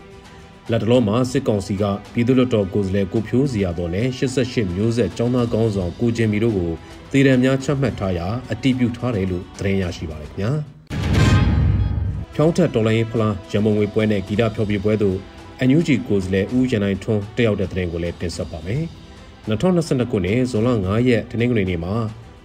[0.72, 1.84] လက်တလုံးမှာစစ်ကောင်စီက
[2.14, 6.72] ပြည်သူ့လွှတ်တော်ကိုယ်စားလှယ်ကိုဖြိုးစီရတော်နဲ့88မျိုးဆက်ចောင်းသားကောင်းဆောင်ကိုကျင်မီတို့ကို
[7.12, 10.52] သေဒဏ်များချမှတ်ထားရာအတိပြုထားတယ်လို့သတင်းရရှိပါတယ်ခင်ဗျာ။
[12.34, 15.18] ဖြောင်းထက်တော်လိုင်းဖလားရမုံငွေပွဲနဲ့ဂီတဖျော်ဖြေပွဲတို့
[15.60, 18.84] အန်ယူဂျီကိုယ်စားလှယ်ဦးရန်နိုင်ထွန်းတက်ရောက်တဲ့သတင်းကိုလည်းတင်ဆက်ပါမယ်။
[19.50, 21.94] 2022ခုနှစ်ဇွန်လ9ရက်တနင်္ဂနွေနေ့မှာ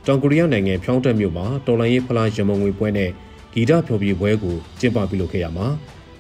[0.07, 3.11] တောင်ကိုရီးယားနိုင်ငံဖြောင်းတက်မြို့မှာတော်လိုင်းရေးဖလားရမုံငွေပွဲနဲ့
[3.53, 5.67] ဂီတဖျော်ဖြေပွဲကိုကျင်းပပြုလုပ်ခဲ့ရမှာ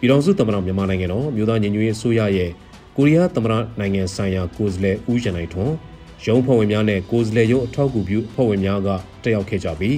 [0.02, 2.50] ပြည်တော်စုသမ္မတမြန်မာနိုင်ငံတော်မြို့သားညီညွတ်ရေးအစိုးရရဲ့
[2.96, 5.74] ကိုရီးယားသမ္မတနိုင်ငံဆိုင်ရာကိုယ်စားလှယ်ဦးရန်နိုင်ထွန်း
[6.26, 8.88] ရုံးဖွဲ့ဝင်များနဲ့ကိုယ်စားလှယ်ရုံးအထောက်အကူပြုဖွဲ့ဝင်များက
[9.22, 9.96] တက်ရောက်ခဲ့ကြပြီး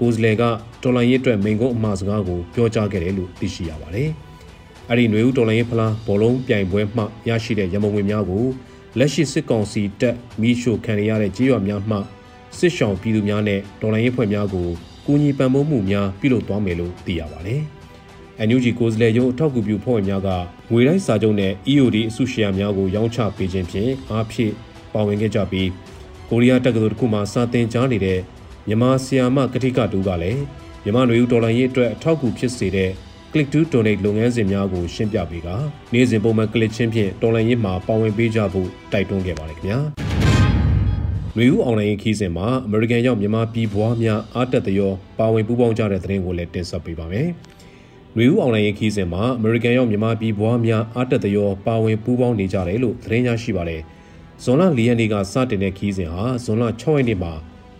[0.00, 0.42] ကိုယ်စားလှယ်က
[0.82, 4.08] တော်လိုင်းရေးအတွက်မိန့်ခွန်းအမှားစကားကိုပြောကြားခဲ့တယ်လို့သိရှိရပါတယ်။
[4.88, 8.44] အဲ့ဒီຫນွေဦးတော်လိုင်းရေးဖလားဘောလုံးပြိုင်ပွဲမှရရှိတဲ့ရမုံငွေများကို
[8.98, 11.96] လက်ရှိစစ်ကောင်စီတပ်မိရှို့ခံရတဲ့ကြေးရွာများမှ
[12.58, 14.68] စစ်ရှောင်ပြည်သူများနဲ့ဒေါ်လာရေးဖွဲ့များကို
[15.06, 17.62] ကူညီပံ့ပိုးမှုများပြုလုပ်သွားမယ်လို့သိရပါတယ်။
[18.46, 20.28] NUG ကိုယ်စားလှယ်ရုံးအထောက်အကူပြုဖွဲ့ဝင်များက
[20.70, 24.52] ငွေတိုင်းစာချုပ်နဲ့ EOD အစုရှယ်ယာများကိုရောင်းချပေးခြင်းဖြင့်အားဖြင့်
[24.94, 25.68] ပါဝင်ခဲ့ကြပြီး
[26.28, 28.18] ကိုရီးယားတက္ကသိုလ်တစ်ခုမှစာသင်ကြားနေတဲ့
[28.68, 30.42] မြန်မာဆီယာမကတိကတူကလည်း
[30.84, 32.90] မြန်မာနွေဦးဒေါ်လာရေးအတွက်အထောက်အကူဖြစ်စေတဲ့
[33.32, 35.48] click to donate လုပ်ငန်းစဉ်များကိုရှင်းပြပေးက
[35.92, 39.78] နေ့စဉ်ပုံမှန် click ချင်းဖြင့်ဒေါ်လာရေးမှာပါဝင်ပေးကြဖို့တိုက်တွန်းခဲ့ပါတယ်ခင်ဗျာ။
[41.36, 47.28] နွေဦးအွန်လိုင်းခီးစဉ်မှာအမေရိကန်ရောက်မြန်မာပြည်ဘွားများအားတက်သရောပါဝင်ပူးပေါင်းကြတဲ့သတင်းကိုလည်းတင်ဆက်ပေးပါမယ်။
[48.18, 53.80] နွေဦးအွန်လိုင်းခီးစဉ်မှာအမေရိကန်ရောက်မြန်မာပြည်ဘွားများအားတက်သရောပါဝင်ပူးပေါင်းနေကြတယ်လို့သတင်းရရှိပါတယ်။
[54.42, 57.32] ဇွန်လ၄ရက်နေ့ကစတင်တဲ့ခီးစဉ်ဟာဇွန်လ6ရက်နေ့မှာ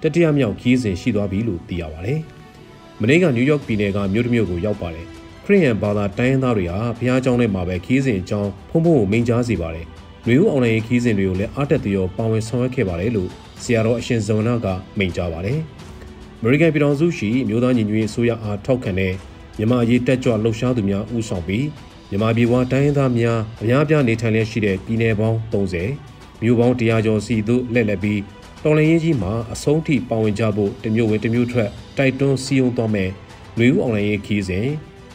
[0.02, 2.20] တတိယမြောက်ခီးစဉ်ရှိသွားပြီလို့သိရပါတယ်။
[3.00, 5.06] မနေ့ကနယူးယောက်ပြည်နယ်ကမြို့တစ်မြို့ကိုရောက်ပါတယ်။
[5.44, 9.86] ခရီးယန်ဘာသာတိုင်းရင်းသားတွေဟာဘုရားကျောင်းထဲမှာပဲခီးစဉ်အကြောင်းဖုံဖုံကိုမိန့်ကြားစီပါတယ်။
[10.26, 13.30] နွေဦးအွန်လိုင်းခီးစဉ်တွေကိုလည်းအားတက်သရောပါဝင်ဆောင်ရွက်ခဲ့ပါတယ်လို့
[13.62, 14.66] ဆရာတော်အရှင်ဇော်နာက
[14.98, 15.58] မိန့်ကြားပါတယ်။
[16.40, 19.12] American ပြည်တော်စုရှိမြို့သားညီညွတ်ရေးအစိုးရအားထောက်ခံတဲ့
[19.58, 21.66] မြန်မာရေးတက်ကြွလှုပ်ရှားသူများဦးဆောင်ပြီး
[22.10, 28.20] မြန်မာပြည်ဝတိုင်းရင်းသားများအများပြားနေထိုင်လျက်ရှိတဲ့ပြည်နယ်ပေါင်း30မြို့ပေါင်း100ကျော်စီသို့လှည့်လည်ပြီး
[28.64, 33.10] တော်လှန်ရေးကြီးမှာအဆုံးထိပါဝင်ကြဖို့တမျိုးဝင်တမျိုးထွက်တိုက်တွန်းစည်းရုံးသွားမယ်။
[33.58, 34.66] လူဦးအောင်လှန်ရေးခီးစဉ်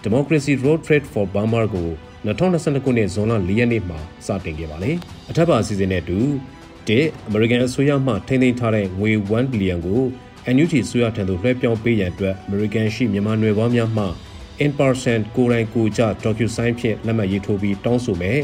[0.04, 1.89] Democracy Road Trade for Burma ကို
[2.25, 4.95] 2022ခုနှစ်ဇွန်လ4ရက်နေ့မှာစတင်ခဲ့ပါတယ်။
[5.30, 6.19] အထက်ပါအစီအစဉ်နဲ့အတူ
[7.28, 10.02] အမေရိကန်အစိုးရမှထိန်းသိမ်းထားတဲ့ငွေ1ဘီလီယံကို
[10.56, 14.06] NUG အစိုးရထံသို့လွှဲပြောင်းပေးရန်အတွက်အမေရိကန်ရှိမြန်မာနွယ်ဘွားများမှ
[14.63, 18.39] in person ကိုယ်တိုင်ကိုကြ DocuSign ဖြင့်လက်မှတ်ရေးထိုးပြီးတောင်းဆိုမယ်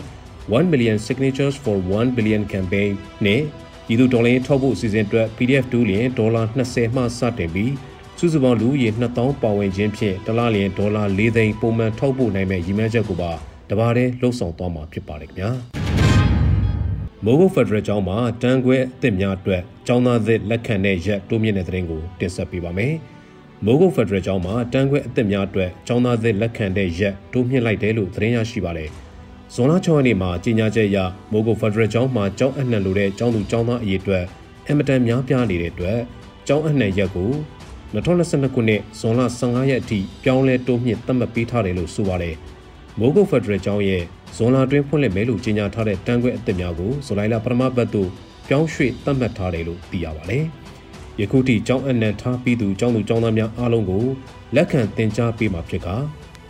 [0.58, 2.91] 1 million signatures for 1 billion campaign
[3.25, 3.41] နဲ့
[3.88, 7.73] ပြည်သူဒေါ်လာထောက်ဖို့အစီအစဉ်အတွက် PDF 2လျင်ဒေါ်လာ20မှစတင်ပြီး
[8.17, 13.32] စုစုပေါင်းလူဦးရေ2000ပါဝင်ခြင်းဖြင့်တစ်လလျင်ဒေါ်လာ4သိန်းပုံမှန်ထောက်ပို့နိုင်မဲ့ရည်မှန်းချက်ကိုပါ
[13.69, 15.49] တပါးတည်းလှုပ်ဆောင်သွားမှာဖြစ်ပါတယ်ခင်ဗျာ။
[17.25, 22.93] မိုးကုတ်ဖက်ဒရယ်ကျောင်းမှာတန်းခွဲအသစ်များအတွက်ကျောင်းသားသစ်လက်ခံတဲ့ရက်တိုးမြင့်တဲ့သတင်းကိုတင်ဆက်ပေးပါမယ်။
[23.63, 28.89] မိုးကုတ်ဖက်ဒရယ်ကျောင်းမှာတန်းခွဲအသက်များအတွက်ကျောင်းသားသစ်လက်ခံတဲ့ရက်တိုးမြင့်လိုက်တယ်လို့သတင်းရရှိပါတယ်။
[29.53, 30.97] ဇွန်လ6ရက်နေ့မှာကြီးညာချက်အရ
[31.31, 34.25] မိုးကုတ်ဖက်ဒရယ်ကျောင်းမှာကျောင်းအနှံလိုတဲ့ကျောင်းသူကျောင်းသားအရေးအတွက်
[34.67, 35.99] အင်မတန်များပြားနေတဲ့အတွက်
[36.47, 37.31] ကျောင်းအနှံရက်ကို
[37.93, 42.35] 2022ခုနှစ်ဇွန်လ15ရက်အထိပြောင်းလဲတိုးမြင့်သတ်မှတ်ပေးထားတယ်လို့ဆိုပါတယ်။
[42.99, 44.03] မိုးကုတ်ဖက်ဒရယ်ကျောင်းရဲ့
[44.35, 48.09] ဇွန်လအတွင်းဖွင့်လှစ်မယ်လို့ကြေညာထားတဲ့တန်းခွဲအသစ်များကိုဇူလိုင်လပထမပတ်သို့
[48.47, 50.45] ပြောင်းရွှေ့သတ်မှတ်ထားတယ်လို့သိရပါတယ်။
[51.20, 54.04] ယခုထိကျောင်းအနှံထားပြီးသူကျောင်းသူကျောင်းသားများအားလုံးကို
[54.56, 55.88] လက်ခံတင် जा ပေးမှာဖြစ်က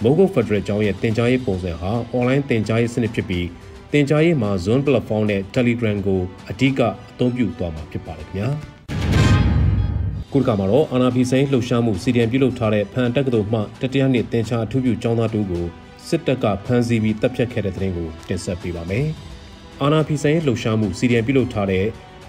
[0.03, 3.47] မိုးကုတ်ဖက်ဒရယ်ကျောင်းရဲ့တင် जा ရေးပုံစံဟာ online တင် जा ရေးစနစ်ဖြစ်ပြီး
[3.93, 8.49] တင် जा ရေးမှာ Zone platform နဲ့ Telegram ကိုအဓိကအသုံးပြုသွားမှာဖြစ်ပါတယ်ခင်ဗျာ။
[10.33, 15.65] ခုကမှာတော့အာနာဖီစိန်လှုပ်ရှားမှုစီဒီအမ်ပြုလုပ်ထားတဲ့ဖန်တက်ကတော်မှတတိယနှစ်တင် जा အထူးပြုကျောင်းသားတို့ကို
[16.09, 19.07] စစ်တပ်ကဖမ်းဆီးပြီးတပ်ဖြတ်ခဲ့တဲ့တဲ့ရင်ကိုတင်ဆက်ပေးပါမယ်။
[19.83, 21.85] အာနာဖီဆိုင်ရဲ့လှုပ်ရှားမှုစီရီယံပြုလုပ်ထားတဲ့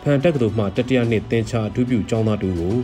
[0.08, 2.76] ဖန်တက်ကတော်မှတတိယနှစ်တင်ချအထူးပြုကျောင်းသားတို့ကို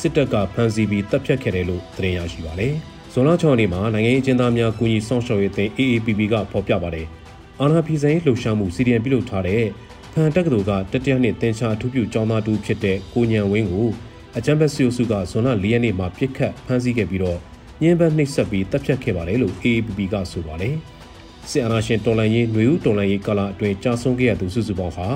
[0.00, 2.74] စစ်တပ်ကဖမ်းဆီးပြီးတပ်ဖြတ်ခဲ့တယ်လို့သတင်းရရှိပါတယ်။
[3.12, 7.06] ဇွန်လ6ရက်နေ့မှာနိုင်ငံရေးအကျဉ်းသားများကူညီဆောင်ရှောက်ရေးအသင်း AAPP ကဖော်ပြပါတယ်။
[7.60, 9.64] အာနာဖီဆိုင်ရဲ့လှုပ်ရှားမှုစီရီယံပြုလုပ်ထားတဲ့
[10.12, 13.88] ဖန်တက်ကတော်ကတတိယနှစ်တင်ချအထူးပြုကျောင်းသားတို့ဖြစ်တဲ့ကိုညံဝင်းကို
[14.36, 17.38] အကြံဘက်စီယိုစုကဇွန်လ4ရက်နေ့မှာပြစ်ခတ်ဖမ်းဆီးခဲ့ပြီးတော့
[17.82, 20.74] ညှင်းပန်းနှိပ်စက်ပြီးတပ်ဖြတ်ခဲ့ပါတယ်လို့ AAPP ကဆိုပါတယ်။
[21.50, 25.08] စစ်အာဏာရှင်တော်လှန်ရေးຫນွေဦးတော်လှန်ရေးကာလအတွင်းကြာဆုံးခဲ့ရသူစုစုပေါင်းဟာ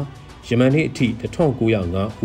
[0.48, 1.62] ယမန်နေ့အထိ1905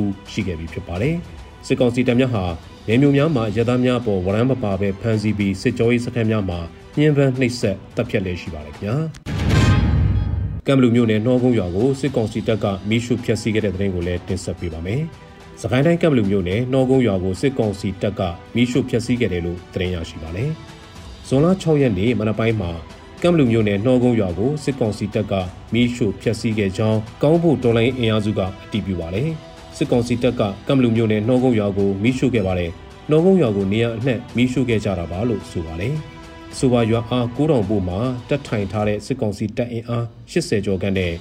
[0.02, 1.16] ဦးရှိခဲ့ပြီဖြစ်ပါတယ်။
[1.66, 2.46] စစ်ကောင်စီတပ်များဟာ
[2.88, 6.60] နေမျိုးများမှာရသားများပေါ်ဝရမ်းမပါဘဲဖမ်းဆီးပြီးစစ်ကြောရေးစခန်းများမှာ
[6.98, 8.96] ညှင်းပန်းနှိပ်စက်တပ်ဖြတ်လည်းရှိပါတယ်ခင်ဗျာ။
[10.68, 15.02] ကံဘလူမျိုးနယ်နှောကုန်းရွာကိုစစ်ကောင်စီတပ်ကမီးရှို့ဖျက်ဆီးခဲ့တဲ့တဲ့ရင်ကိုလည်းတင်ဆက်ပေးပါမယ်။
[15.62, 18.22] စကိုင်းတိုင်းကပ်ဘလူမျိုးနဲ့နှောကုန်းရွာကိုစစ်ကောင်စီတပ်က
[18.56, 20.50] မီးရှို့ဖျက်ဆီးခဲ့တယ်လို့သတင်းရရှိပါတယ်။
[21.28, 22.72] ဇွန်လ6ရက်နေ့မနက်ပိုင်းမှာ
[23.24, 25.34] ကမ်ဘလူမျိုးနယ်နှောကုန်းရွာကိုစစ်ကောင်စီတပ်က
[25.74, 29.30] မီးရှို့ဖျက်ဆီးခဲ့ကြောင်းကောင်းဖို့တော်လိုင်းအင်အားစုကအတည်ပြုပါတယ်။
[29.78, 32.72] စစ်ကောင်စီတပ်ကကမ်ဘလူမျိုးနယ်နှောကုန်းရွာကိုမီးရှို့ခဲ့ပါတယ်။
[33.10, 35.94] နှောကုန်းရွာကိုနေရာအနှံ့မီးရှို့ခဲ့ကြတာပါလို့ဆိုပါတယ်။
[36.58, 38.00] ဆိုပါရွာအား9000ပို့မှာ
[38.30, 41.14] တက်ထိုင်ထားတဲ့စစ်ကောင်စီတပ်အင်အား80ကျော်ခန့်နဲ့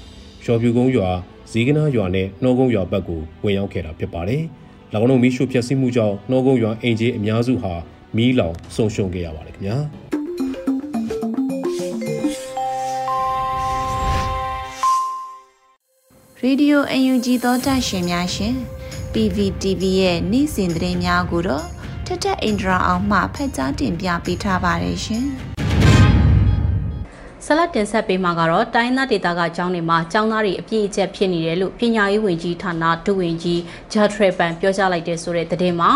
[0.46, 1.10] ရော်ပြူကုန်းရွာ
[1.50, 4.42] ဇီကနာရွာနဲ့နှောကုန်းရွာဘက်ကိုဝင်ရောက်ခဲ့တာဖြစ်ပါတယ်။၎
[5.02, 7.74] င်းတို့မီးရှို့ဖျက်ဆီးမှုကြောင့်နှောကုန်းရွာအင်ဂျီအများစုဟာ
[8.16, 9.78] မီးလောင်ဆုံးရှုံးခဲ့ရပါတယ်ခင်ဗျာ။
[16.48, 18.54] ရေဒီယိုအန်ယူဂျီသောတာရှင်များရှင်
[19.12, 21.66] PVTV ရဲ့နေ့စဉ်သတင်းများကိုတော့
[22.06, 25.26] ထထအင်ဒရာအောင်မှဖတ်ကြားတင်ပြပေးထားပါတယ်ရှင်။
[27.44, 33.60] ဆက်လက်တင်ဆက်ပေးမှာကတော့တိုင်းသားဒေသကကျောင်းတွေမှာကျောင်းသားတွေအပြည့်အကျက်ဖြစ်နေတယ်လို့ပညာရေးဝန်ကြီးဌာနဒုဝန်ကြီး
[33.92, 35.90] ဂျာထရပန်ပြောကြားလိုက်တဲ့ဆိုတဲ့သတင်းမှာ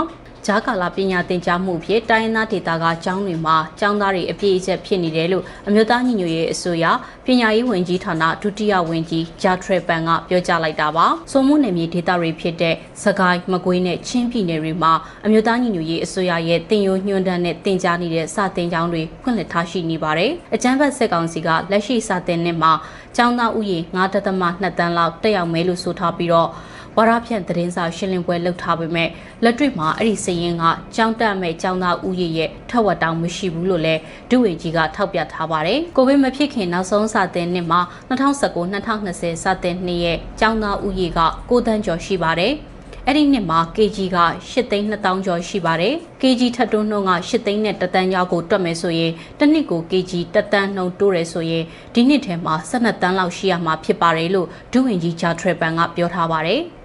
[0.46, 6.85] ဂျာကာလာပညာသင်ကြားမှုဖြစ်တိုင်းသားဒေသကကျောင်းတွေမှာကျောင်းသားတွေအပြည့်အကျက်ဖြစ်နေတယ်လို့အမျိုးသားညီညွတ်ရေးအစိုးရ
[7.26, 14.92] ပညာရေးဝန်ကြီးဌာနဒုတိယဝန်ကြီးဂျာထရပန်ကပြောကြားလိုက်တာပါ။စုံမှုနယ်မြေဒေသတွေဖြစ်တဲ့စကိုင်းမကွေးနဲ့ချင်းပြည်နယ်တွေမှာ
[15.26, 22.72] အမျိုးသားညီညွတ်ရေးအစိုးရရဲ့တင်ယိုညွှန်တမ်းနဲ့တင်ကြားနေတဲ့စာတင်ကျောင်းတွေဖွင့်လှစ်ထားရှိနေပါတယ်။အကြမ်းဖက်စစ်ကောင်စီကလက်ရှိစာတင်နှစ်မှာ
[23.16, 24.14] ကျောင်းသားဥယျာဉ်9.2
[24.79, 26.50] တန်းလောက်တက်ရောက်မယ်လို့ဆိုထားပြီးတော့
[26.96, 29.09] ဝါရဖြန့်သတင်းစာရှင်းလင်းပွဲလုပ်ထားပေမဲ့
[29.44, 34.00] လက်တွေ့မှာအဲ့ဒီစည်ရင်ကကြောင်းတက်မဲ့ကျောင်းသားဦးရေရဲ့ထက်ဝက်တောင်မရှိဘူးလို့လည်း
[34.31, 42.55] ဒုဝေကြီးကထောက်ပြထားပါတယ်။ကိုဗစ်မဖြစ်ခင်နောက်ဆုံးစာတင်နှစ်မှာ2019-2020စာတင်နှစ်ရဲ့ကျောင်းသားဦးရေက9တန်းကျော်ရှိပါတယ်။
[43.07, 44.18] အဲ့ဒီနှစ်မှာ KG က
[44.50, 56.62] 8သိန်း2000ကျော်ရှိပါတယ်။ KG ထပ်တွန်းနှုန်းက8သိန်းနဲ့တတန်းကျော်ကိုတွက်မယ်ဆိုရင်တစ်နှစ်ကို KG တတန်းနှုန်းတိုးတယ်ဆိုရင်ဒီနှစ်ထဲမှာ12တန်းလောက်ရှိရမှာဖြစ်ပါတယ်လို့ဒုဝန်ကြီးဂျာထရပန်ကပြောထားပါတယ်။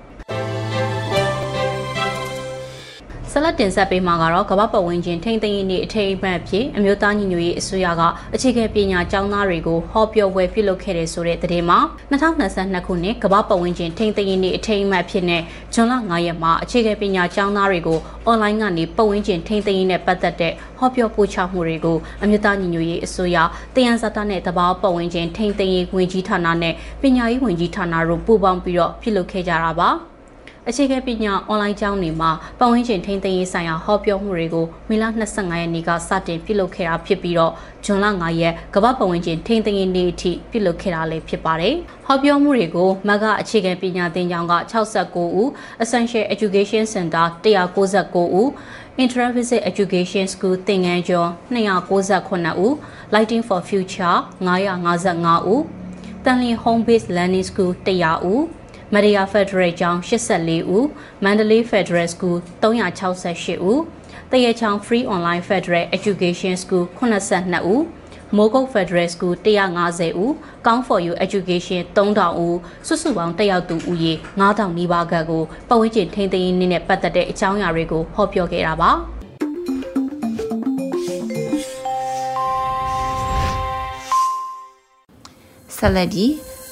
[3.38, 8.02] ဆက်လက်တင်ဆက်ပေးမှာကတော့ကမ္ဘာပတ်ဝန်းကျင်ထိန်းသိမ်းရေးနေ့အထိမ်းအမှတ်ဖြစ်အမျိုးသားညီညွတ်ရေးအစိုးရက
[8.36, 11.80] အခြေခံပညာကျောင်းသားတွေကိုဟောပြောပွဲပြုလုပ်ခဲ့တဲ့ဆိုတဲ့သတင်းမှာ
[12.12, 15.42] 2022ခုနှစ်ကမ္ဘာပတ်ဝန်းကျင်ထိန်းသိမ်းရေးနေ့အထိမ်းအမှတ်ဖြစ်တဲ့
[15.74, 23.38] ဇွန်လ9ရက်မှာအခြေခံပညာကျောင်းသားတွေကိုအွန်လိုင်းကနေပတ်ဝန်းကျင်ထိန်းသိမ်းရေးနဲ့ပတ်သက်တဲ့ဟောပြောပို့ချမှုတွေကိုအမျိုးသားညီညွတ်ရေးအစိုးရ
[23.76, 29.92] တယံဇာတာနဲ့တဘာပတ်ဝန်းကျင်ထိန်းသိမ်းရေးဝန်ကြီးဌာနနဲ့ပညာရေးဝန်ကြီးဌာနတို့ပူးပေါင်းပြီးတော့ပြုလုပ်ခဲ့ကြတာပါ။
[30.70, 37.54] အခြေခံပညာအွန်လိုင်းကျောင်းတွေမှာပတ်ဝန်းကျင်ထိန်းသိမ်းရေးဆိုင်ရာဟောပြောမှုတွေကိုမေလ25ရက်နေ့ကစတင်ပြုလုပ်ခဲ့တာဖြစ်ပြီးတော့
[37.86, 41.76] ဇွန်လ9ရက်ကမ္ဘာပတ်ဝန်းကျင်ထိန်းသိမ်းရေးနေ့အထိပြုလုပ်ခဲ့တာလည်းဖြစ်ပါတယ်။
[42.06, 45.50] ဟောပြောမှုတွေကိုမကအခြေခံပညာသင်ကျောင်းက69ဦး
[45.84, 48.48] Essential Education Center 199ဦး
[49.04, 52.74] Intravisit Education School သင်ငန်းကျော်298ဦး
[53.14, 55.64] Lighting for Future 955ဦး
[56.26, 58.44] တန်လီ Home Based Learning School 100ဦး
[58.96, 60.88] မဒီယာဖက်ဒရယ်ကျောင်း84ဦး
[61.24, 63.82] မန္တလေးဖက်ဒရယ်စကူး368ဦး
[64.32, 67.84] တရချောင် Free Online Federal Education School 82ဦး
[68.36, 69.36] မိုးကုတ် Federal School
[69.80, 70.34] 150ဦး
[70.66, 78.92] ကောင်း for you Education 3000ဦးစုစုပေါင်းတက်ရောက်သူဦးရေ9000နီးပါးကကိုပဝင်းကျင်ထိန်းသိမ်းရေးနဲ့ပတ်သက်တဲ့အကြောင်းအရာတွေကိုဟောပြောခဲ့တာပါ
[85.78, 86.28] ဆလဒီ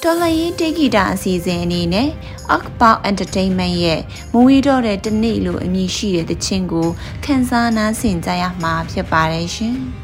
[0.06, 2.08] တော်လရင်တေဂီတာအစီအစဉ်အနေနဲ့
[2.56, 4.00] Akpao Entertainment ရဲ့
[4.32, 6.88] မဝေးတော့တဲ့တနေ့လိုအမည်ရှိတဲ့တခြင်းကို
[7.24, 9.76] ခန်းစားနားဆင်ကြရမှာဖြစ်ပါတယ်ရှင်။